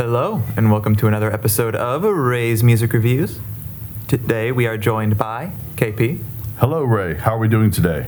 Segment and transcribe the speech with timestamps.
[0.00, 3.38] Hello, and welcome to another episode of Rae's Music Reviews.
[4.08, 6.22] Today we are joined by KP.
[6.56, 7.16] Hello, Rae.
[7.16, 8.06] How are we doing today?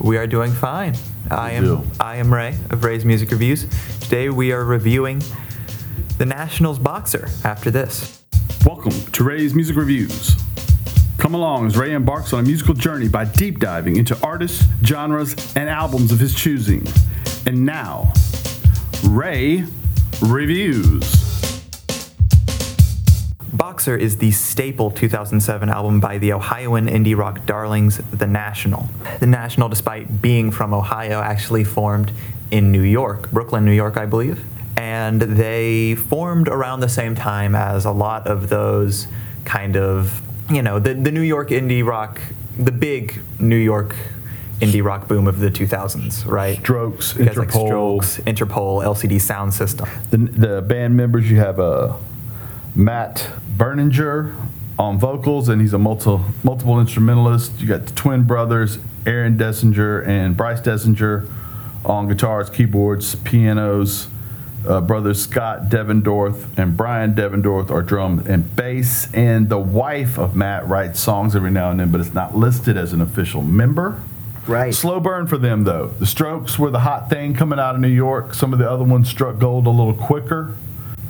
[0.00, 0.96] We are doing fine.
[1.30, 1.88] I am.
[2.00, 3.68] I am Rae of Rae's Music Reviews.
[4.00, 5.22] Today we are reviewing
[6.18, 8.20] the Nationals boxer after this.
[8.66, 10.34] Welcome to Rae's Music Reviews.
[11.18, 15.36] Come along as Rae embarks on a musical journey by deep diving into artists, genres,
[15.54, 16.84] and albums of his choosing.
[17.46, 18.12] And now,
[19.04, 19.64] Rae
[20.20, 21.27] Reviews.
[23.58, 28.88] Boxer is the staple 2007 album by the Ohioan indie rock darlings, The National.
[29.18, 32.12] The National, despite being from Ohio, actually formed
[32.52, 34.44] in New York, Brooklyn, New York, I believe.
[34.76, 39.08] And they formed around the same time as a lot of those
[39.44, 42.20] kind of, you know, the, the New York indie rock,
[42.56, 43.96] the big New York
[44.60, 46.58] indie rock boom of the 2000s, right?
[46.58, 47.66] Strokes, Guys like Interpol.
[47.66, 49.88] Strokes, Interpol, LCD Sound System.
[50.10, 51.94] The, the band members, you have uh,
[52.78, 54.34] Matt Berninger
[54.78, 57.60] on vocals, and he's a multi, multiple instrumentalist.
[57.60, 61.28] You got the twin brothers, Aaron Dessner and Bryce Dessner
[61.84, 64.06] on guitars, keyboards, pianos.
[64.66, 70.36] Uh, brothers Scott Devendorf and Bryan Devendorf are drum and bass, and the wife of
[70.36, 74.00] Matt writes songs every now and then, but it's not listed as an official member.
[74.46, 74.74] Right.
[74.74, 75.88] Slow burn for them though.
[75.98, 78.34] The Strokes were the hot thing coming out of New York.
[78.34, 80.54] Some of the other ones struck gold a little quicker.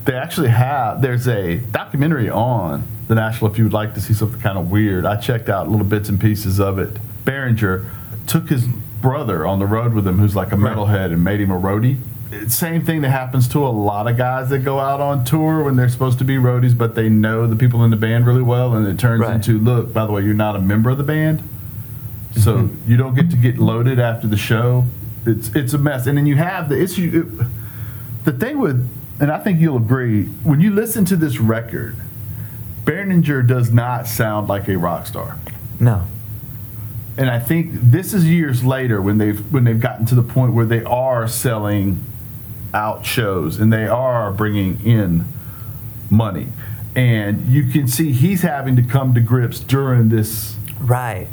[0.08, 1.02] They actually have.
[1.02, 3.50] There's a documentary on the National.
[3.50, 6.08] If you would like to see something kind of weird, I checked out little bits
[6.08, 6.96] and pieces of it.
[7.26, 7.84] Berninger
[8.26, 8.66] took his
[9.02, 11.98] brother on the road with him, who's like a metalhead, and made him a roadie.
[12.32, 15.62] It's Same thing that happens to a lot of guys that go out on tour
[15.62, 18.40] when they're supposed to be roadies, but they know the people in the band really
[18.42, 19.34] well, and it turns Right.
[19.34, 21.42] into, look, by the way, you're not a member of the band.
[22.34, 22.90] So Mm-hmm.
[22.90, 24.86] you don't get to get loaded after the show.
[25.26, 26.06] It's it's a mess.
[26.06, 27.26] And then you have the issue.
[27.38, 28.88] It, the thing with,
[29.20, 31.96] and I think you'll agree, when you listen to this record,
[32.84, 35.38] Berninger does not sound like a rock star.
[35.80, 36.04] No.
[37.16, 40.52] And I think this is years later when they've when they've gotten to the point
[40.52, 42.04] where they are selling
[42.72, 45.24] out shows and they are bringing in
[46.10, 46.48] money.
[46.94, 51.26] And you can see he's having to come to grips during this Right.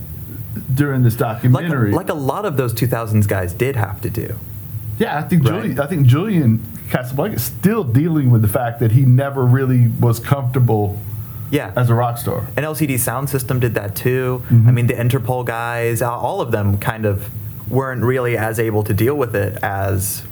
[0.74, 1.91] during this like, documentary.
[1.91, 4.35] like a lot of those 2000s guys did have to do.
[4.97, 5.62] Yeah, I think Right.
[5.62, 9.88] Julian, I think Julian Casablanca is still dealing with the fact that he never really
[10.00, 11.00] was comfortable
[11.51, 11.72] Yeah.
[11.75, 12.47] as a rock star.
[12.56, 14.44] An LCD sound system did that too.
[14.46, 14.68] Mm-hmm.
[14.68, 17.29] I mean, the Interpol guys, all of them kind of
[17.69, 20.24] weren't really as able to deal with it as,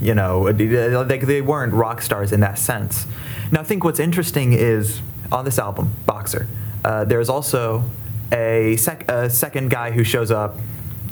[0.00, 3.06] you know, they, they weren't rock stars in that sense.
[3.50, 5.00] Now, I think what's interesting is
[5.32, 6.46] on this album, Boxer,
[6.84, 7.84] uh, there's also
[8.32, 10.56] a, sec- a second guy who shows up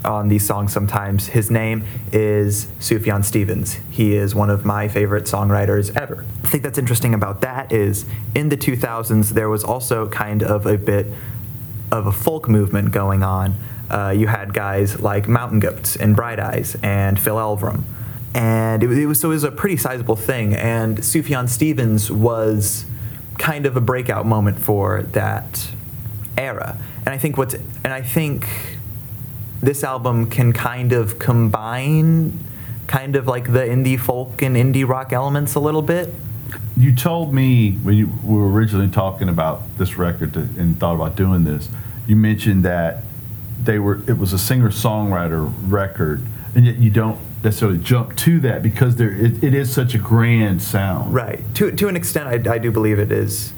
[0.04, 1.28] on these songs sometimes.
[1.28, 3.78] His name is Sufjan Stevens.
[3.90, 6.24] He is one of my favorite songwriters ever.
[6.44, 10.66] I think that's interesting about that is in the 2000s there was also kind of
[10.66, 11.06] a bit
[11.90, 13.54] of a folk movement going on.
[13.90, 17.82] Uh, you had guys like Mountain Goats and Bright Eyes and Phil Elverum.
[18.34, 20.54] And it, it was so it was a pretty sizable thing.
[20.54, 22.84] And Sufjan Stevens was
[23.38, 25.70] kind of a breakout moment for that
[26.36, 26.78] era.
[26.98, 28.48] And I think what's and I think
[29.62, 32.39] this album can kind of combine
[32.87, 36.12] kind of like the indie folk and indie rock elements a little bit.
[36.77, 41.17] You told me when you were originally talking about this record to, and thought about
[41.17, 41.69] doing this,
[42.06, 43.03] you mentioned that
[43.62, 46.23] they were it was a singer songwriter record,
[46.55, 49.99] and yet you don't necessarily jump to that because there it, it is such a
[49.99, 51.12] grand sound.
[51.12, 51.43] Right.
[51.56, 53.53] To to an extent I, I do believe it is.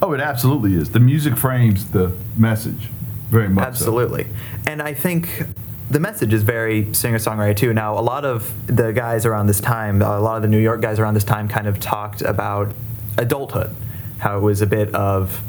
[0.00, 0.90] Oh, it absolutely is.
[0.90, 2.90] The music frames the message
[3.28, 3.64] very much.
[3.64, 3.68] so.
[3.68, 4.26] Absolutely.
[4.66, 5.44] And I think
[5.90, 7.72] the message is very singer songwriter too.
[7.72, 10.80] Now, a lot of the guys around this time, a lot of the New York
[10.80, 12.72] guys around this time kind of talked about
[13.18, 13.74] adulthood,
[14.18, 15.42] how it was a bit of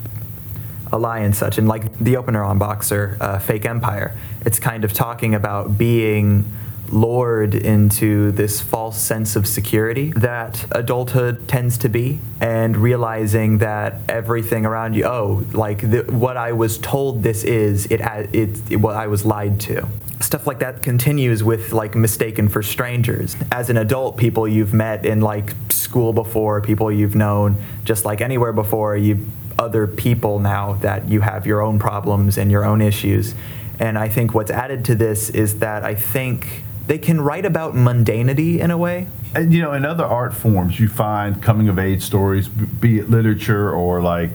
[0.92, 1.58] a lie and such.
[1.58, 6.46] And like the opener on Boxer, uh, Fake Empire, it's kind of talking about being
[6.92, 13.96] lured into this false sense of security that adulthood tends to be and realizing that
[14.08, 18.02] everything around you oh like the, what i was told this is it,
[18.34, 19.88] it, it what i was lied to.
[20.20, 23.36] Stuff like that continues with like mistaken for strangers.
[23.52, 28.20] As an adult people you've met in like school before people you've known just like
[28.20, 29.30] anywhere before you
[29.60, 33.36] other people now that you have your own problems and your own issues.
[33.80, 37.74] And i think what's added to this is that i think they can write about
[37.74, 41.78] mundanity in a way And you know, in other art forms, you find coming of
[41.78, 44.32] age stories, be it literature or like,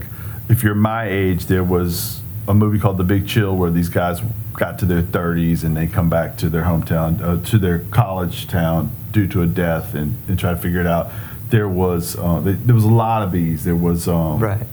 [0.49, 4.20] if you're my age, there was a movie called The Big Chill where these guys
[4.52, 8.46] got to their 30s and they come back to their hometown, uh, to their college
[8.49, 11.10] town due to a death and, and try to figure it out.
[11.50, 13.64] There was uh, there, was a lot of these.
[13.64, 14.66] There was um, Right.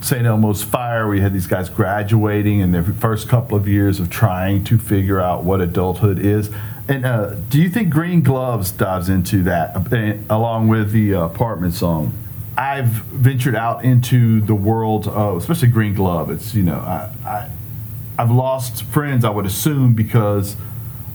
[0.00, 0.24] St.
[0.24, 1.08] Elmo's Fire.
[1.08, 5.20] We had these guys graduating in their first couple of years of trying to figure
[5.20, 6.50] out what adulthood is.
[6.88, 11.24] And uh, do you think Green Gloves dives into that uh, along with the uh,
[11.24, 12.12] apartment song?
[12.56, 16.30] I've ventured out into the world of, especially Green Glove.
[16.30, 17.50] It's you know, I, I
[18.18, 19.24] I've lost friends.
[19.24, 20.56] I would assume because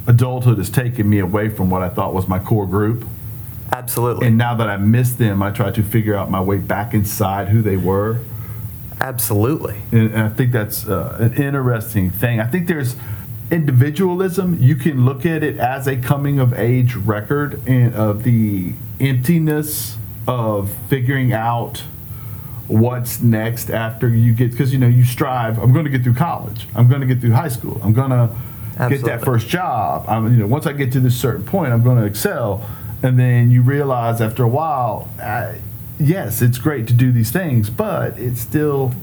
[0.08, 3.08] adulthood has taken me away from what I thought was my core group.
[3.72, 4.28] Absolutely.
[4.28, 7.48] And now that I miss them, I try to figure out my way back inside
[7.48, 8.20] who they were.
[9.00, 9.78] Absolutely.
[9.92, 12.40] And and I think that's uh, an interesting thing.
[12.40, 12.96] I think there's
[13.52, 14.58] individualism.
[14.62, 19.98] You can look at it as a coming of age record and of the emptiness
[20.28, 21.84] of figuring out
[22.68, 25.60] what's next after you get because you know you strive.
[25.60, 26.68] I'm going to get through college.
[26.74, 27.82] I'm going to get through high school.
[27.84, 28.30] I'm going to
[28.90, 30.06] get that first job.
[30.08, 32.66] I'm you know once I get to this certain point, I'm going to excel.
[33.04, 35.54] And then you realize after a while, uh,
[36.00, 38.94] yes, it's great to do these things, but it's still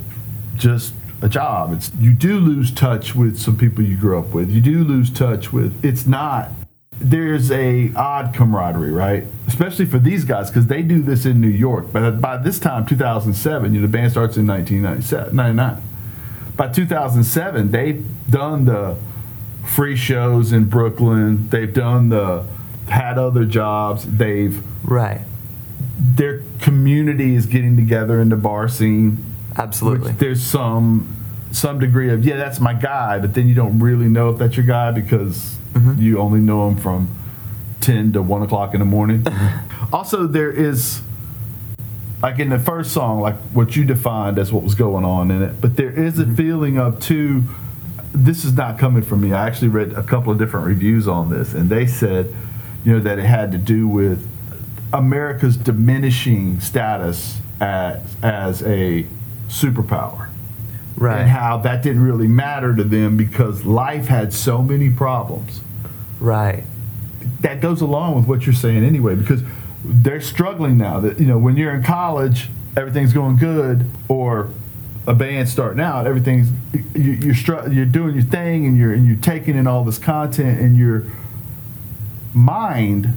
[0.54, 1.72] just a job.
[1.72, 4.50] It's you do lose touch with some people you grew up with.
[4.50, 5.84] You do lose touch with.
[5.84, 6.50] It's not.
[7.00, 9.24] There's a odd camaraderie, right?
[9.46, 11.92] Especially for these guys because they do this in New York.
[11.92, 15.82] But by this time, 2007, you know, the band starts in 1997, 99.
[16.56, 18.96] By 2007, they've done the
[19.64, 21.48] free shows in Brooklyn.
[21.50, 22.44] They've done the
[22.88, 24.04] had other jobs.
[24.04, 25.20] They've Right.
[25.98, 29.18] their community is getting together in the bar scene.
[29.58, 30.12] Absolutely.
[30.12, 31.14] There's some
[31.50, 34.56] some degree of yeah, that's my guy, but then you don't really know if that's
[34.56, 36.00] your guy because Mm-hmm.
[36.02, 37.08] you only know him from
[37.80, 39.24] ten to one o'clock in the morning.
[39.92, 41.02] also, there is
[42.22, 45.42] like in the first song, like what you defined as what was going on in
[45.42, 46.34] it, but there is a Mm-hmm.
[46.36, 47.44] feeling of too.
[48.12, 49.32] This is not coming from me.
[49.34, 52.34] I actually read a couple of different reviews on this, and they said,
[52.84, 54.26] you know, that it had to do with
[54.92, 59.06] America's diminishing status as as a
[59.48, 60.28] superpower
[60.96, 61.20] right.
[61.20, 65.60] and how that didn't really matter to them because life had so many problems.
[66.20, 66.64] right.
[67.40, 69.42] That goes along with what you're saying anyway because
[69.84, 70.98] they're struggling now.
[71.00, 74.50] That you know, when you're in college, everything's going good, or
[75.06, 76.48] a band starting out, everything's
[76.94, 79.98] you, you're str- you're doing your thing and you're and you're taking in all this
[79.98, 81.04] content and your
[82.34, 83.16] mind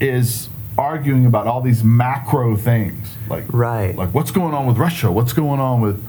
[0.00, 3.94] is arguing about all these macro things like Right.
[3.96, 6.02] like what's going on with Russia, what's going on with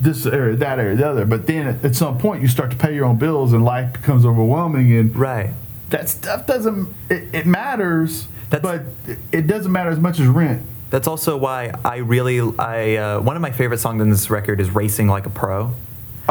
[0.00, 1.26] this area, that area, the other.
[1.26, 3.92] But then at, at some point you start to pay your own bills and life
[3.92, 5.50] becomes overwhelming and Right.
[5.90, 10.62] that stuff doesn't it, it matters, That's- but it- doesn't matter as much as rent.
[10.88, 14.60] That's also why I really I uh, one of my favorite songs on this record
[14.60, 15.72] is "Racing Like a Pro,"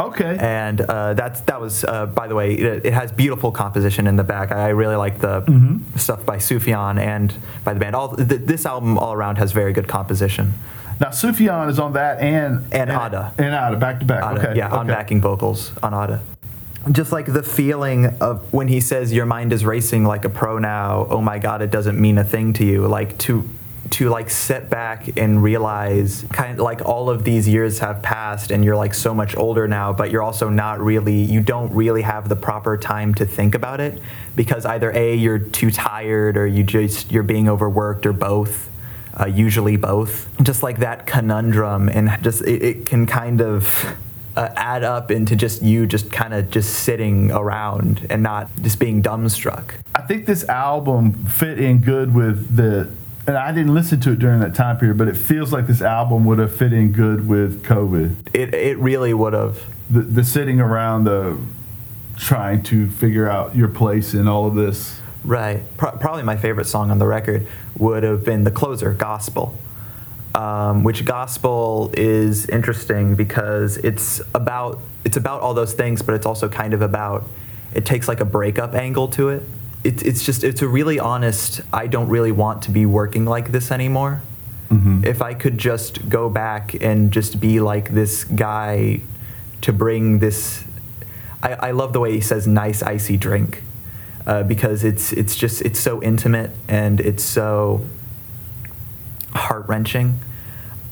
[0.00, 0.36] Okay.
[0.40, 4.16] and uh, that's that was uh, by the way it, it has beautiful composition in
[4.16, 4.50] the back.
[4.52, 5.96] I really like the Mm-hmm.
[5.98, 7.32] stuff by Sufjan and
[7.64, 7.94] by the band.
[7.94, 10.54] All th- this album all around has very good composition.
[11.00, 13.32] now Sufjan is on that and And Ada.
[13.38, 14.22] and Ada back to back.
[14.24, 14.58] Ada, Okay.
[14.58, 16.20] yeah, on backing vocals on Ada.
[16.92, 20.58] Just like the feeling of when he says your mind is racing like a pro
[20.58, 21.06] now.
[21.10, 22.86] Oh my God, it doesn't mean a thing to you.
[22.88, 23.44] Like to
[23.90, 28.50] to like sit back and realize kind of like all of these years have passed
[28.50, 32.02] and you're like so much older now but you're also not really you don't really
[32.02, 34.00] have the proper time to think about it
[34.36, 38.70] because either a you're too tired or you just you're being overworked or both
[39.18, 40.28] uh, usually both.
[40.42, 43.96] Just like that conundrum, and just it, it can kind of
[44.36, 48.78] uh, add up into just you just kind of just sitting around and not just
[48.78, 49.74] being dumbstruck.
[49.94, 52.90] I think this album fit in good with the,
[53.30, 55.80] and I didn't listen to it during that time period, but it feels like this
[55.80, 58.16] album would have fit in good with COVID.
[58.34, 59.62] It it really would have.
[59.88, 61.38] The, the sitting around, the
[62.16, 65.00] trying to figure out your place in all of this.
[65.24, 65.62] Right.
[65.76, 67.46] Pro- probably my favorite song on the record
[67.78, 69.56] would have been the closer, Gospel.
[70.34, 76.26] Um, which gospel is interesting because it's about it's about all those things, but it's
[76.26, 77.28] also kind of about
[77.74, 79.44] it takes like a breakup angle to it.
[79.82, 81.60] It's it's just it's a really honest.
[81.72, 84.22] I don't really want to be working like this anymore.
[84.70, 85.04] Mhm.
[85.04, 89.00] If I could just go back and just be like this guy
[89.62, 90.64] to bring this
[91.42, 93.62] I, I love the way he says nice icy drink
[94.26, 97.82] uh, because it's it's just it's so intimate and it's so
[99.34, 100.18] heart wrenching.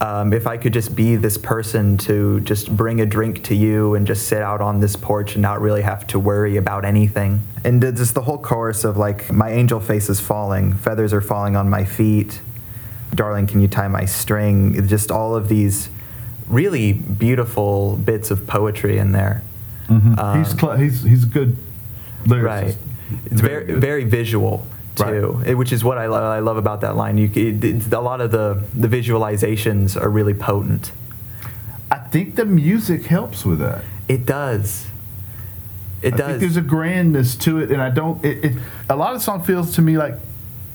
[0.01, 3.97] Um, if I could just be this person to just bring a drink to you
[3.97, 7.43] and just sit out on this porch and not really have to worry about anything.
[7.65, 11.57] And just the whole chorus of like, my angel face is falling, feathers are falling
[11.57, 12.41] on my feet,
[13.13, 14.87] darling, can you tie my string?
[14.87, 15.89] Just all of these
[16.47, 19.43] really beautiful bits of poetry in there.
[19.89, 21.57] he's, Um, cl- he's he's a good
[22.25, 22.45] lyricist.
[22.45, 22.77] Right.
[23.27, 23.81] It's very good.
[23.81, 24.65] very visual
[24.99, 27.19] too, eh, which is what I, lo- I love about that line.
[27.19, 30.93] You, it, a lot of the the visualizations are really potent.
[31.91, 33.83] I think the music helps with that.
[34.09, 34.87] It does.
[36.03, 36.27] It I does.
[36.29, 38.25] think there's a grandness to it, and I don't.
[38.25, 38.57] It, it,
[38.89, 40.15] a lot of song feels to me like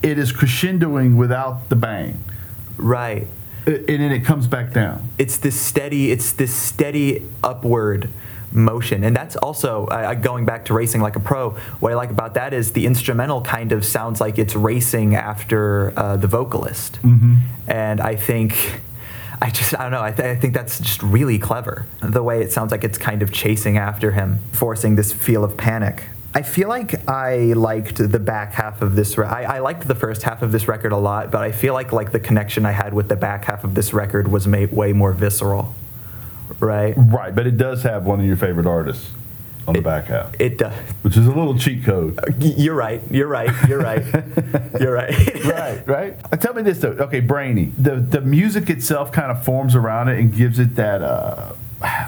[0.02, 2.22] it is crescendoing without the bang,
[2.76, 3.26] right.
[3.66, 5.08] I- and then it comes back down.
[5.16, 8.10] it's this steady it's this steady upward
[8.54, 9.02] motion.
[9.04, 12.10] And that's also I I- going back to racing like a pro what i like
[12.10, 16.94] about that is the instrumental kind of sounds like it's racing after uh, the vocalist.
[17.02, 17.34] Mm-hmm.
[17.68, 18.80] And i think
[19.42, 22.40] i just i don't know I, th- I think that's just really clever the way
[22.42, 26.04] it sounds like it's kind of chasing after him forcing this feel of panic.
[26.36, 29.16] I feel like I liked the back half of this.
[29.16, 31.74] Re- I, I liked the first half of this record a lot, but I feel
[31.74, 34.72] like like the connection I had with the back half of this record was made
[34.72, 35.74] way more visceral,
[36.64, 36.94] right?
[36.96, 39.10] Right, but it does have one of your favorite artists
[39.66, 40.74] on the back half, It does.
[41.02, 42.18] which is a little cheat code.
[42.38, 43.00] You're right.
[43.10, 43.50] You're right.
[43.66, 44.04] You're right.
[44.80, 45.44] You're right.
[45.46, 46.16] right, right.
[46.30, 46.90] Uh, Tell me this though.
[46.90, 47.72] Okay, Brainy.
[47.78, 51.54] The the music itself kind of forms around it and gives it that uh,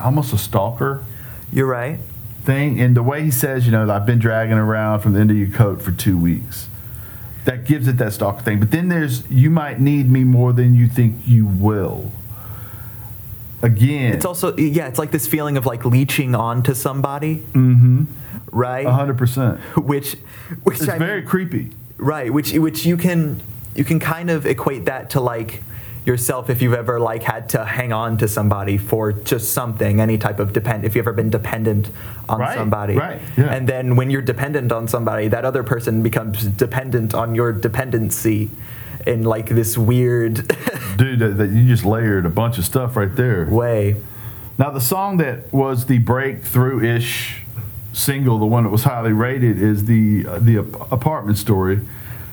[0.05, 1.03] almost a stalker
[1.51, 1.99] You're right.
[2.45, 2.79] thing.
[2.79, 5.37] And the way he says, you know, I've been dragging around from the end of
[5.39, 6.69] your coat for two weeks.
[7.47, 8.61] That gives it that stalker thing.
[8.61, 12.13] But then there's you might need me more than you think you will.
[13.63, 14.87] Again, It's also yeah.
[14.89, 18.05] It's like this feeling of like leeching onto somebody, mm-hmm,
[18.53, 18.87] right?
[18.87, 19.61] hundred percent.
[19.77, 20.17] Which,
[20.63, 21.71] which It's I very mean- creepy.
[21.97, 22.33] right.
[22.33, 23.41] Which which you can
[23.75, 25.63] you can kind of equate that to like
[26.05, 30.17] yourself if you've ever like had to hang on to somebody for just something any
[30.17, 31.91] type of depend if you've ever been dependent
[32.29, 33.53] on Right, somebody right, yeah.
[33.53, 38.51] and then when you're dependent on somebody that other person becomes dependent on your dependency
[39.07, 40.49] in like this weird
[40.97, 43.47] Dude, that, that you just layered a bunch of stuff right there.
[43.47, 43.97] way
[44.59, 47.43] Now, the song that was the breakthrough-ish
[47.93, 51.81] single, the one that was highly rated, is the uh, the ap- apartment story.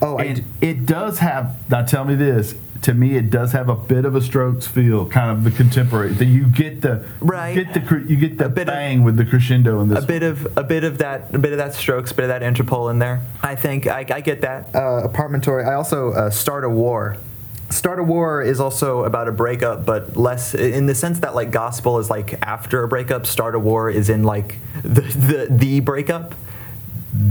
[0.04, 1.54] Oh, and d- it does have.
[1.70, 2.54] Now, tell me this.
[2.82, 6.12] To me, it does have a bit of a Strokes feel, kind of the contemporary.
[6.12, 7.54] That you get the Right.
[7.54, 10.04] Get the cre- you get the A bit of- bang with the crescendo in this.
[10.04, 12.42] a bit of a bit of that a bit of that strokes bit of that
[12.42, 16.28] interpol in there i think i, I get that uh, apartment tour i also uh,
[16.28, 17.16] start a war
[17.70, 21.50] start a war is also about a breakup but less in the sense that like
[21.50, 25.80] gospel is like after a breakup start a war is in like the the, the
[25.80, 26.34] breakup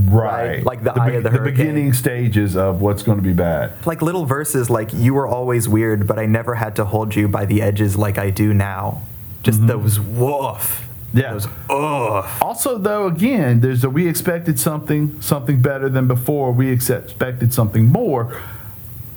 [0.06, 0.64] right.
[0.64, 1.56] like the eye of the hurricane.
[1.58, 3.74] beginning stages of what's going to be bad.
[3.86, 7.28] like little verses like you were always weird but i never had to hold you
[7.28, 9.02] by the edges like i do now
[9.42, 9.68] just mm-hmm.
[9.68, 11.34] those woof Yeah.
[11.34, 16.52] those ugh Also, though, again, there's a we expected something, something better than before.
[16.52, 18.36] We expected something more.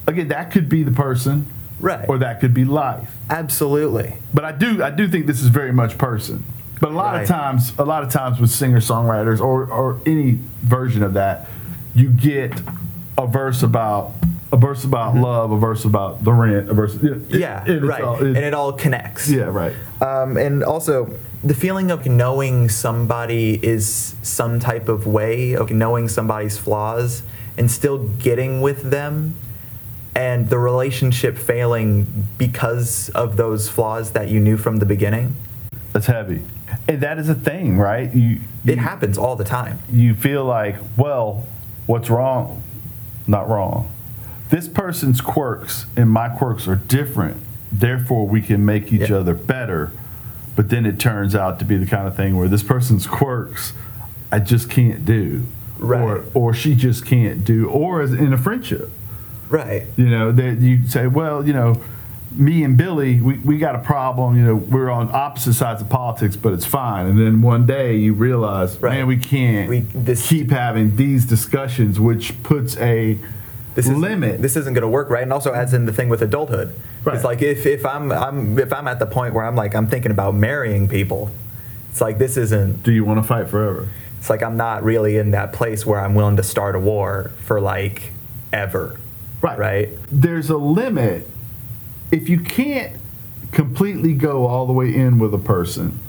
[0.06, 1.46] Again, that could be the person,
[1.80, 3.16] right or that could be life.
[3.30, 6.44] absolutely But I do, I do think this is very much person.
[6.80, 7.22] But a lot Right.
[7.22, 11.48] of times, a lot of times with singer songwriters or or any version of that,
[11.94, 12.52] you get
[13.16, 14.12] a verse about
[14.52, 16.94] a verse about love, a verse about the rent, a verse.
[16.94, 17.36] it- Mm-hmm.
[17.38, 19.72] yeah it- right all- it- and it all connects yeah, right.
[20.00, 21.10] Um, and also,
[21.42, 27.22] the feeling of knowing somebody is some type of way of knowing somebody's flaws
[27.58, 29.34] and still getting with them,
[30.14, 32.06] and the relationship failing
[32.38, 35.34] because of those flaws that you knew from the beginning.
[35.96, 36.42] That's heavy,
[36.86, 38.14] and that is a thing, right?
[38.14, 39.78] You, It happens all the time.
[39.90, 41.46] you feel like, well,
[41.86, 42.62] what's wrong?
[43.26, 43.90] Not wrong.
[44.50, 47.38] This person's quirks and my quirks are different.
[47.72, 49.16] Therefore, we can make each Yeah.
[49.16, 49.90] other better.
[50.54, 53.72] But then it turns out to be the kind of thing where this person's quirks,
[54.30, 55.44] I just can't do.
[55.78, 56.02] Right.
[56.02, 57.70] Or, or she just can't do.
[57.70, 58.90] Or in a friendship,
[59.48, 59.86] Right.
[59.96, 61.80] you know, that you say, well, you know,
[62.36, 64.36] me and Billy, we, we got a problem.
[64.36, 67.06] You know, we're on opposite sides of politics, but it's fine.
[67.06, 68.94] And then one day you realize, Right.
[68.98, 73.18] man, we can't We- this- keep having these discussions, which puts a
[73.74, 74.40] This is limit.
[74.42, 75.22] This isn't going to work, right?
[75.22, 76.72] And also adds in the thing with adulthood.
[77.04, 77.14] Right.
[77.16, 79.86] It's like if, if I'm I'm if I'm at the point where I'm like I'm
[79.86, 81.30] thinking about marrying people,
[81.90, 83.88] it's like this isn't Do you want to fight forever?
[84.18, 87.30] It's like I'm not really in that place where I'm willing to start a war
[87.44, 88.12] for like
[88.52, 88.96] ever.
[89.42, 89.58] Right.
[89.58, 89.88] Right.
[90.10, 91.28] There's a limit.
[92.16, 92.96] If you can't
[93.52, 96.00] completely go all the way in with a person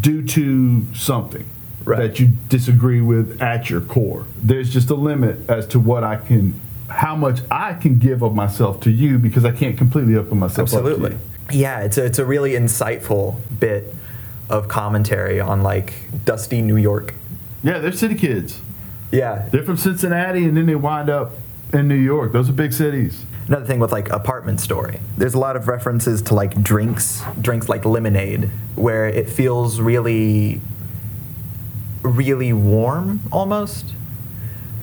[0.00, 1.44] due to something
[1.84, 1.98] Right.
[1.98, 6.16] that you disagree with at your core, there's just a limit as to what I
[6.16, 10.38] can, how much I can give of myself to you because I can't completely open
[10.38, 11.12] myself up to Absolutely.
[11.12, 11.60] you.
[11.60, 13.94] Yeah, it's a, it's a really insightful bit
[14.50, 17.14] of commentary on like dusty New York.
[17.62, 18.60] Yeah, they're city kids.
[19.12, 19.48] Yeah.
[19.52, 21.32] They're from Cincinnati and then they wind up
[21.72, 22.32] in New York.
[22.32, 23.24] Those are big cities.
[23.48, 24.98] Another thing with like apartment story.
[25.16, 30.60] There's a lot of references to like drinks, drinks like lemonade, where it feels really
[32.02, 33.92] really warm almost.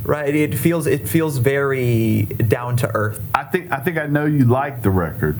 [0.03, 0.35] Right.
[0.35, 3.21] It feels it feels very down to earth.
[3.33, 5.39] I think I think I know you like the record,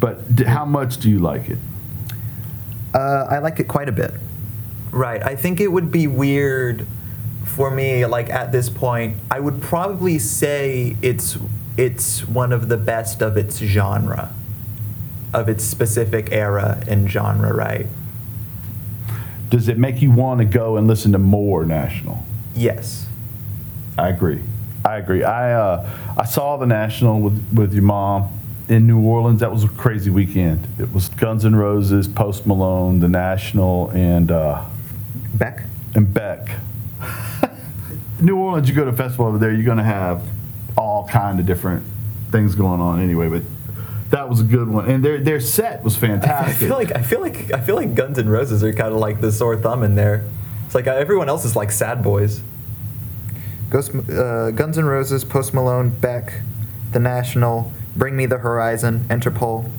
[0.00, 1.58] but d- how much do you like it?
[2.92, 4.12] Uh, I like it quite a bit.
[4.90, 5.22] Right.
[5.22, 6.86] I think it would be weird
[7.44, 11.38] for me, like at this point, I would probably say it's
[11.80, 14.34] it's one of the best of its genre,
[15.32, 17.54] of its specific era and genre.
[17.54, 17.86] Right.
[19.48, 22.24] Does it make you want to go and listen to more National?
[22.54, 23.06] Yes.
[23.96, 24.42] I agree.
[24.84, 25.24] I agree.
[25.24, 28.28] I uh, I saw the National with with your mom
[28.68, 29.40] in New Orleans.
[29.40, 30.66] That was a crazy weekend.
[30.78, 34.64] It was Guns N' Roses, Post Malone, the National, and uh,
[35.34, 35.64] Beck.
[35.94, 36.50] and Beck.
[38.20, 40.22] New Orleans, you go to a festival over there, you're going to have
[40.76, 41.84] all kind of different
[42.30, 43.28] things going on anyway.
[43.28, 43.42] But
[44.10, 46.68] that was a good one, and their their set was I fantastic.
[46.68, 49.20] feel like I feel like I feel like Guns N' Roses are kind of like
[49.20, 50.24] the sore thumb in there.
[50.66, 52.40] It's like uh, everyone else is like sad boys.
[53.70, 56.32] Ghost, uh, Guns N' Roses, Post Malone, Beck,
[56.92, 59.70] The National, Bring Me the Horizon, Interpol.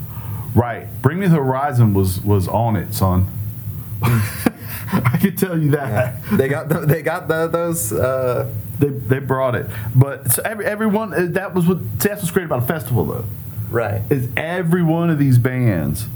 [0.55, 3.27] right, Bring Me the Horizon was was on it, son.
[4.03, 6.21] I can tell you that.
[6.31, 7.91] they got the, they got the, those.
[7.93, 8.49] Uh,
[8.81, 12.31] They, they brought it, but so every everyone uh, that was what see, that's what's
[12.31, 13.25] great about a festival though
[13.69, 14.01] right.
[14.09, 16.07] is every one of these bands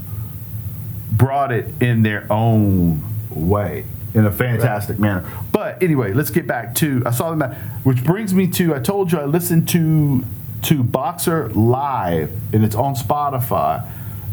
[1.10, 5.30] brought it in their own way in a fantastic manner.
[5.52, 8.78] But anyway, let's get back to I saw them, at- which brings me to I
[8.78, 10.24] told you I listened to
[10.62, 13.86] to Boxer live and it's on Spotify,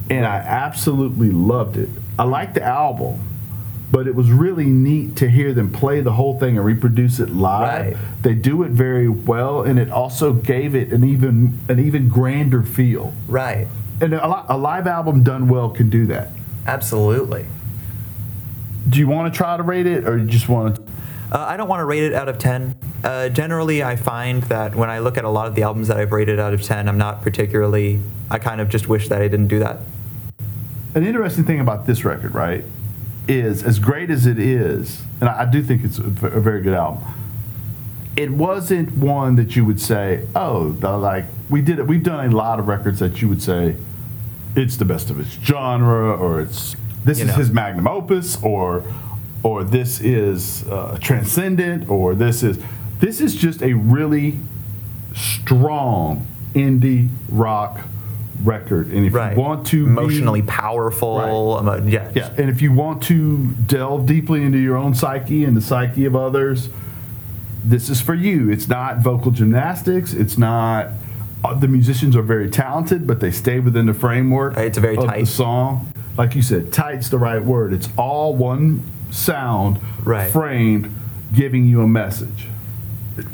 [0.10, 1.90] and I absolutely loved it.
[2.18, 3.22] I like the album.
[3.94, 7.30] But it was really neat to hear them play the whole thing and reproduce it
[7.30, 7.94] live.
[7.94, 7.98] Right.
[8.24, 12.64] They do it very well, and it also gave it an even an even grander
[12.64, 13.14] feel.
[13.28, 13.68] Right.
[14.02, 16.30] And a, a live album done well can do that.
[16.66, 17.46] Absolutely.
[18.90, 20.82] Do you want to try to rate it, or you just want to?
[21.32, 22.76] Uh, I don't want to rate it out of 10.
[23.04, 25.98] Uh, generally, I find that when I look at a lot of the albums that
[25.98, 29.28] I've rated out of 10, I'm not particularly, I kind of just wish that I
[29.28, 29.80] didn't do that.
[30.96, 32.64] An interesting thing about this record, right,
[33.28, 36.74] is as great as it is, and I, I do think it's a very good
[36.74, 37.04] album.
[38.16, 42.32] It wasn't one that you would say, "Oh, the, like we did it." We've done
[42.32, 43.76] a lot of records that you would say,
[44.56, 47.38] "It's the best of its genre," or "It's this You is know.
[47.38, 48.84] his magnum opus," or
[49.42, 52.60] or this is uh, transcendent, or this is
[53.00, 54.40] this is just a really
[55.16, 57.82] strong indie rock
[58.44, 58.88] record.
[58.92, 59.36] And if Right.
[59.36, 61.58] you want to be- emotionally powerful.
[61.62, 62.10] emo- yeah.
[62.16, 66.06] yeah, and if you want to delve deeply into your own psyche and the psyche
[66.06, 66.70] of others,
[67.64, 68.50] this is for you.
[68.50, 70.14] It's not vocal gymnastics.
[70.14, 70.88] It's not.
[71.44, 74.58] uh, The musicians are very talented, but they stay within the framework.
[74.58, 75.20] It's a very of tight.
[75.22, 75.88] the song.
[76.18, 77.74] Like you said, tight's the right word.
[77.74, 80.30] It's all one sound Right.
[80.32, 80.90] framed,
[81.34, 82.48] giving you a message.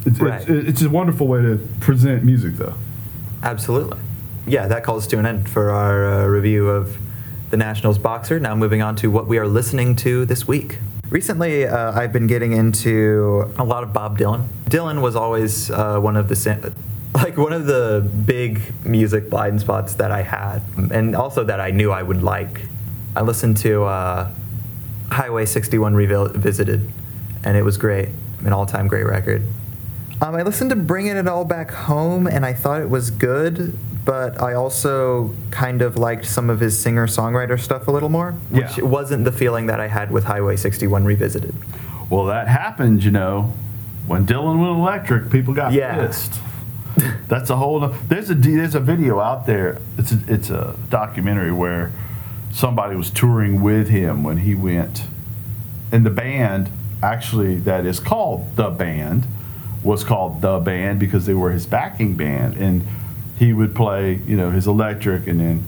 [0.05, 0.41] It's, Right.
[0.41, 2.73] it's, it's a wonderful way to present music, though.
[3.43, 3.97] Absolutely.
[4.49, 6.97] Yeah, that calls to an end for our uh, review of
[7.51, 8.39] the Nationals boxer.
[8.39, 10.79] Now moving on to what we are listening to this week.
[11.11, 14.47] Recently, uh, I've been getting into a lot of Bob Dylan.
[14.65, 16.73] Dylan was always uh, one of the
[17.13, 21.69] like one of the big music blind spots that I had, and also that I
[21.69, 22.61] knew I would like.
[23.15, 24.31] I listened to uh,
[25.11, 26.91] Highway 61 Revisited,
[27.43, 28.09] and it was great,
[28.39, 29.43] an all-time great record.
[30.23, 33.77] Um, I listened to Bringing It All Back Home, and I thought it was good,
[34.09, 38.79] but I also kind of liked some of his singer-songwriter stuff a little more, which
[38.79, 38.85] Yeah.
[38.85, 41.53] wasn't the feeling that I had with Highway 61 Revisited.
[42.09, 43.53] Well, that happened, you know,
[44.07, 45.29] when Dylan went electric.
[45.29, 45.93] People got Yeah.
[46.07, 46.41] pissed.
[47.27, 47.87] That's a whole.
[48.07, 49.77] There's a there's a video out there.
[49.99, 51.91] It's a, it's a documentary where
[52.51, 55.03] somebody was touring with him when he went,
[55.91, 56.69] and the band
[57.03, 59.27] actually that is called the band
[59.83, 62.81] was called the band because they were his backing band, and
[63.39, 65.63] he would play you know his electric and then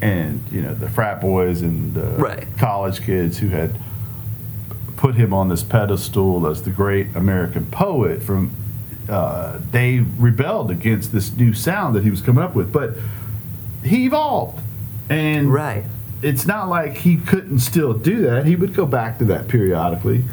[0.00, 2.46] and, you know the frat boys and the Right.
[2.56, 3.76] college kids who had
[4.96, 8.52] put him on this pedestal as the great American poet from
[9.08, 12.94] uh, they rebelled against this new sound that he was coming up with but
[13.84, 14.60] he evolved
[15.10, 15.84] and Right.
[16.22, 20.24] it's not like he couldn't still do that he would go back to that periodically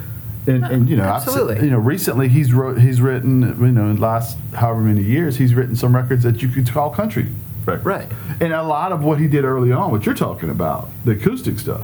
[0.47, 1.63] and, and you know I've Absolutely.
[1.65, 5.37] you know recently he's wrote he's written you know in the last however many years
[5.37, 7.27] he's written some records that you could call country
[7.65, 7.85] records.
[7.85, 8.07] Right.
[8.39, 11.59] and a lot of what he did early on what you're talking about the acoustic
[11.59, 11.83] stuff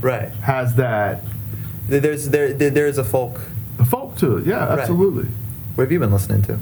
[0.00, 0.30] Right.
[0.42, 1.22] has that
[1.88, 3.40] There's there there- there's a folk.
[3.78, 4.46] A folk to it.
[4.46, 4.78] Yeah, Right.
[4.80, 5.28] absolutely.
[5.74, 6.58] What have you been listening to?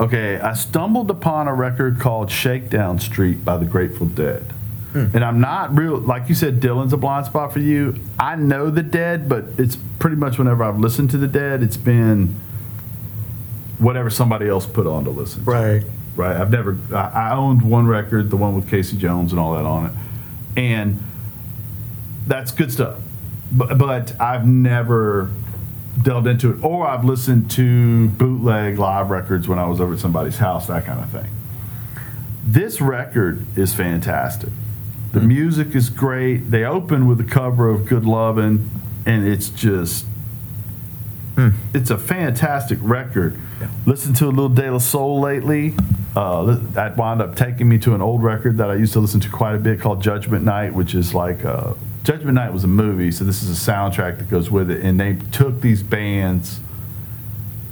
[0.00, 4.52] Okay, I stumbled upon a record called Shakedown Street by the Grateful Dead.
[4.92, 5.06] Hmm.
[5.14, 7.96] And I'm not real, like you said, Dylan's a blind spot for you.
[8.18, 11.76] I know the Dead, but it's pretty much whenever I've listened to the Dead, it's
[11.76, 12.40] been
[13.78, 15.44] whatever somebody else put on to listen.
[15.44, 15.50] to.
[15.50, 15.84] Right.
[16.16, 16.36] Right.
[16.36, 16.76] I've never.
[16.92, 19.92] I, I owned one record, the one with Casey Jones and all that on it,
[20.60, 21.02] and
[22.26, 22.98] that's good stuff.
[23.52, 25.30] But, but I've never
[26.02, 29.98] delved into it, or I've listened to bootleg live records when I was over at
[30.00, 31.30] somebody's house, that kind of thing.
[32.44, 34.50] This record is fantastic.
[35.12, 36.50] The music is great.
[36.50, 38.70] They open with a cover of "Good Lovin',"
[39.04, 40.06] and it's just
[41.72, 43.38] it's a fantastic record.
[43.86, 45.74] Listened to a little De La Soul lately.
[46.14, 49.20] Uh, that wound up taking me to an old record that I used to listen
[49.20, 52.68] to quite a bit called Judgment Night, which is like uh, Judgment Night was a
[52.68, 54.84] movie, so this is a soundtrack that goes with it.
[54.84, 56.60] And they took these bands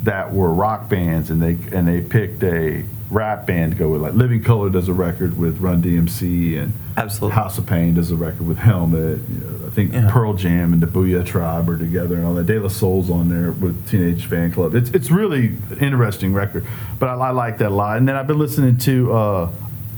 [0.05, 4.03] that were rock bands, and they and they picked a rap band to go with.
[4.03, 7.35] Like Living Color does a record with Run DMC, and Absolutely.
[7.37, 9.21] House of Pain does a record with Helmet.
[9.29, 10.11] You know, I think Yeah.
[10.11, 12.47] Pearl Jam and the Booyah Tribe are together, and all that.
[12.47, 14.75] De La Soul's on there with Teenage Fan Club.
[14.75, 16.67] It's it's really an interesting record,
[16.99, 17.97] but I, I like that a lot.
[17.99, 19.51] And then I've been listening to uh,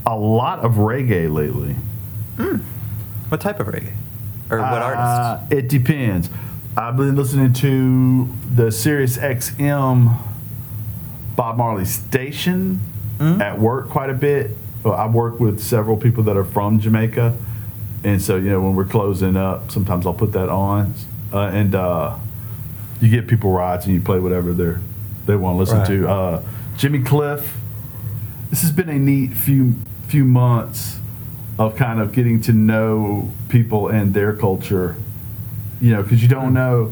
[0.05, 1.75] a lot of reggae lately.
[3.29, 3.93] What type of reggae?
[4.49, 5.51] Or what Uh, artist?
[5.53, 6.29] It depends.
[6.75, 10.17] I've been listening to the Sirius XM
[11.35, 12.79] Bob Marley station
[13.21, 13.41] Mm-hmm.
[13.41, 14.51] at work quite a bit.
[14.83, 17.37] Well, I work with several people that are from Jamaica,
[18.03, 20.95] and so you know when we're closing up, sometimes I'll put that on,
[21.31, 22.17] uh, and uh,
[22.99, 24.73] you get people rides and you play whatever they
[25.27, 25.87] they want to listen Right.
[25.87, 26.09] to.
[26.09, 26.43] Uh,
[26.77, 27.57] Jimmy Cliff.
[28.49, 29.75] This has been a neat few
[30.07, 30.99] few months
[31.59, 34.95] of kind of getting to know people and their culture,
[35.79, 36.91] you know, because you don't know.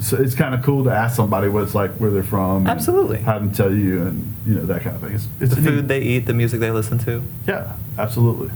[0.00, 3.18] So it's kind of cool to ask somebody what it's like, where they're from, Absolutely.
[3.18, 5.12] have them tell you, and you know that kind of thing.
[5.12, 7.22] It's, it's the neat- food they eat, the music they listen to.
[7.46, 8.50] yeah, absolutely.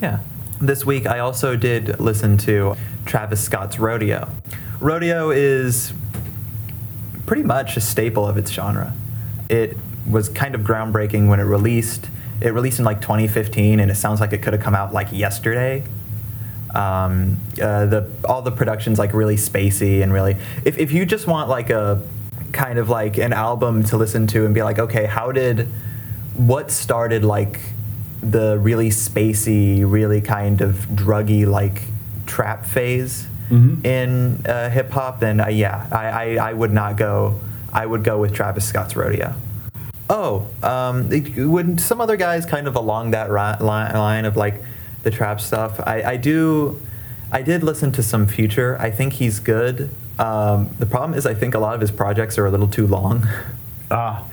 [0.00, 0.20] Yeah.
[0.60, 4.30] This week I also did listen to Travis Scott's Rodeo.
[4.80, 5.92] Rodeo is
[7.26, 8.94] pretty much a staple of its genre.
[9.50, 9.76] It
[10.08, 12.08] was kind of groundbreaking when it released.
[12.40, 15.08] It released in like 2015, and it sounds like it could have come out like
[15.12, 15.84] yesterday.
[16.74, 20.36] Um, uh, the all the productions like really spacey and really.
[20.64, 22.02] If if you just want like a
[22.52, 25.68] kind of like an album to listen to and be like, okay, how did
[26.36, 27.60] what started like
[28.22, 31.82] the really spacey, really kind of druggy like
[32.26, 33.84] trap phase Mhm.
[33.86, 36.06] in uh, hip hop, then uh, yeah, I,
[36.38, 37.38] I, I would not go.
[37.72, 39.34] I would go with Travis Scott's Rodeo.
[40.10, 44.62] Oh, um, would some other guys kind of along that ri- line of like
[45.06, 45.80] the trap stuff?
[45.86, 46.78] I, I do.
[47.32, 48.76] I did listen to some Future.
[48.78, 49.88] I think he's good.
[50.18, 52.86] Um, the problem is, I think a lot of his projects are a little too
[52.86, 53.26] long.
[53.88, 54.24] Ah,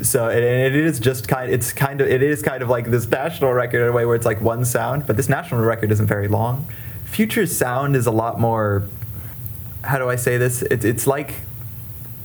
[0.00, 1.52] So it, it is just kind.
[1.52, 2.08] It's kind of.
[2.08, 4.64] It is kind of like this national record in a way where it's like one
[4.64, 6.64] sound, but this national record isn't very long.
[7.04, 8.84] Future's sound is a lot more.
[9.84, 10.62] How do I say this?
[10.62, 11.34] It, it's like.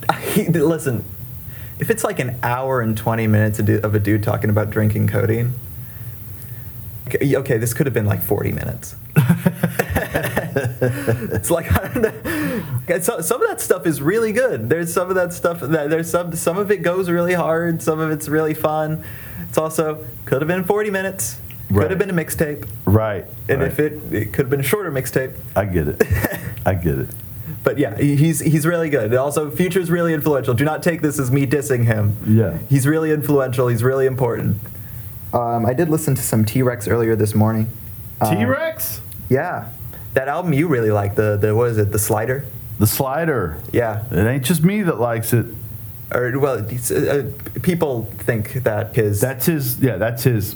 [0.37, 1.03] listen,
[1.77, 5.07] if it's like an hour and twenty minutes of of a dude talking about drinking
[5.07, 5.55] codeine.
[7.15, 8.95] Okay, okay, this could have been like forty minutes.
[10.81, 12.99] it's like I don't know.
[12.99, 14.69] So, some of that stuff is really good.
[14.69, 17.81] There's some of that stuff that there's some some of it goes really hard.
[17.81, 19.03] Some of it's really fun.
[19.47, 21.39] It's also could have been 40 minutes.
[21.69, 22.67] Could have been a mixtape.
[22.83, 23.25] right.
[23.47, 23.71] And right.
[23.71, 25.37] if it it could have been a shorter mixtape.
[25.55, 26.01] I get it.
[26.65, 27.09] I get it.
[27.63, 29.05] But yeah, he's he's really good.
[29.05, 30.53] And also, Future's really influential.
[30.53, 32.17] Do not take this as me dissing him.
[32.27, 32.57] Yeah.
[32.69, 33.67] He's really influential.
[33.67, 34.57] He's really important.
[35.33, 37.67] Um, I did listen to some T Rex earlier this morning.
[38.19, 39.69] Um, T Rex, Yeah,
[40.13, 41.15] that album you really like.
[41.15, 41.91] The the what is it?
[41.91, 42.45] The Slider.
[42.79, 43.57] the slider.
[43.71, 44.03] Yeah.
[44.11, 45.45] It ain't just me that likes it.
[46.11, 47.23] Or well, uh,
[47.61, 49.79] people think that his That's his.
[49.79, 50.55] Yeah, that's his.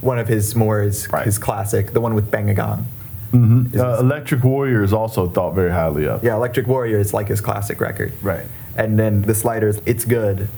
[0.00, 1.24] one of his more is Right.
[1.26, 2.86] his classic, the one with Bang a Gong.
[3.32, 3.74] mhm.
[3.74, 6.24] Is Uh, his- Electric Warrior is also thought very highly of.
[6.24, 8.12] Yeah, Electric Warrior is like his classic record.
[8.22, 8.44] Right.
[8.76, 10.48] And then the Sliders, it's good,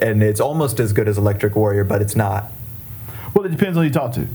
[0.00, 2.50] and it's almost as good as Electric Warrior, but it's not.
[3.34, 4.26] Well, it depends on who you talk to.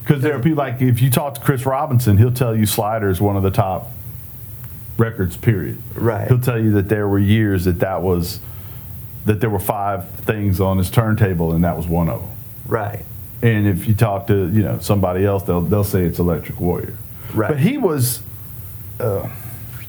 [0.00, 3.10] Because there are people like if you talk to Chris Robinson, he'll tell you Slider
[3.10, 3.90] is one of the top
[4.96, 5.36] records.
[5.36, 5.80] Period.
[5.94, 6.28] Right.
[6.28, 8.40] He'll tell you that there were years that that was
[9.26, 12.30] that there were five things on his turntable and that was one of them.
[12.66, 13.04] Right.
[13.42, 16.96] And if you talk to you know somebody else, they'll they'll say it's Electric Warrior.
[17.34, 17.48] Right.
[17.48, 18.22] But he was
[18.98, 19.28] uh,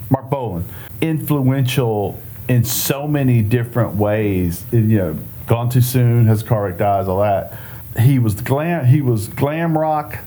[0.09, 0.65] Marc Bolan
[1.01, 4.65] influential in so many different ways.
[4.71, 7.57] You know, Gone Too Soon, Has Car Wrecked Eyes, all that.
[7.99, 8.85] He was glam.
[8.85, 10.19] He was glam rock.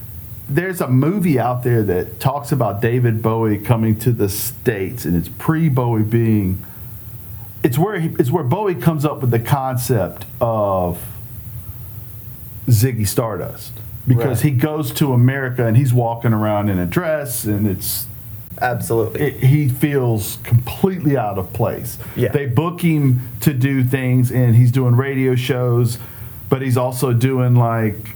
[0.49, 5.15] There's a movie out there that talks about David Bowie coming to the states, and
[5.15, 6.63] it's pre Bowie being.
[7.63, 11.01] It's where he, it's where Bowie comes up with the concept of
[12.67, 13.73] Ziggy Stardust
[14.07, 14.51] because Right.
[14.51, 18.07] he goes to America and he's walking around in a dress and it's
[18.61, 19.21] Absolutely.
[19.21, 21.97] it, he feels completely out of place.
[22.15, 22.31] Yeah.
[22.33, 25.97] They book him to do things, and he's doing radio shows,
[26.53, 28.15] but he's also doing like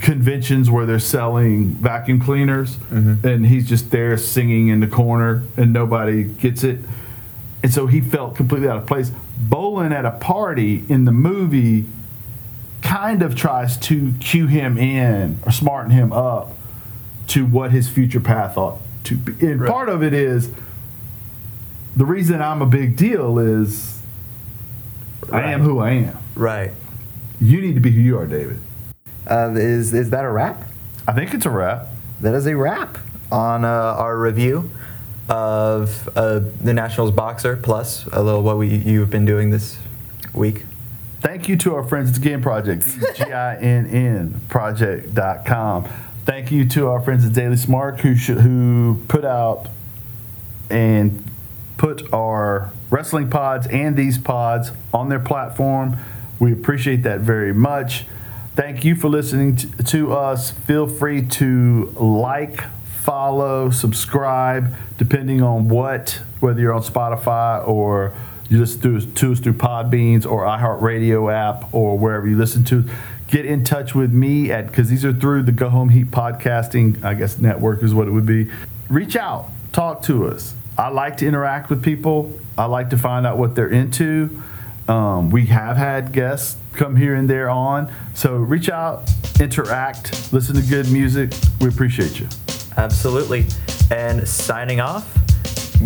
[0.00, 3.26] conventions where they're selling vacuum cleaners, mm-hmm.
[3.26, 6.78] and he's just there singing in the corner, and nobody gets it.
[7.62, 9.12] And so he felt completely out of place.
[9.38, 11.84] Bolan at a party in the movie
[12.80, 16.56] kind of tries to cue him in or smarten him up
[17.26, 19.46] to what his future path ought to be.
[19.46, 19.70] And Right.
[19.70, 20.48] part of it is
[21.94, 24.00] the reason I'm a big deal is
[25.30, 26.16] I am who I am.
[26.34, 26.72] right.
[27.40, 28.58] You need to be who you are, David.
[29.28, 30.64] Uh, is is that a wrap?
[31.06, 31.88] I think it's a wrap.
[32.20, 32.98] That is a wrap
[33.32, 34.70] on uh, our review
[35.28, 39.78] of uh, the Nationals boxer plus a little what we you've been doing this
[40.32, 40.64] week.
[41.20, 45.88] Thank you to our friends at the Ginn Project, G-I-N-N project.com.
[46.26, 49.68] Thank you to our friends at Daily Smart who, sh- who put out
[50.68, 51.24] and
[51.78, 55.96] put our wrestling pods and these pods on their platform.
[56.44, 58.04] We appreciate that very much.
[58.54, 60.50] Thank you for listening to, to us.
[60.50, 68.12] Feel free to like, follow, subscribe, depending on what, whether you're on Spotify or
[68.50, 72.62] you listen to, us- to us through Podbeans or iHeartRadio app or wherever you listen
[72.64, 72.84] to.
[73.28, 77.02] Get in touch with me at because these are through the Go Home Heat podcasting,
[77.02, 78.50] I guess network is what it would be.
[78.90, 80.52] Reach out, talk to us.
[80.76, 82.38] I like to interact with people.
[82.58, 84.42] I like to find out what they're into.
[84.88, 87.92] Um, we have had guests come here and there on.
[88.14, 91.32] So reach out, interact, listen to good music.
[91.60, 92.28] We appreciate you.
[92.76, 93.46] Absolutely.
[93.90, 95.12] And signing off,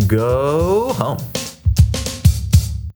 [0.07, 1.19] go home.